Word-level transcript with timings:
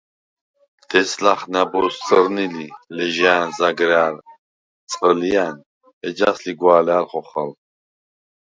დეც 0.89 1.09
ლახე 1.23 1.47
ნა̈ბოზს 1.53 1.97
წჷრნი 2.05 2.45
ლი 2.55 2.67
ლეჟა̄̈ნ, 2.95 3.47
ზაგრა̈რ 3.57 4.15
წყჷლჲა̈ნ, 4.89 5.55
ეჯას 6.07 6.37
ლიგვა̄ლა̄̈ლ 6.45 7.05
ხოხალ. 7.09 7.51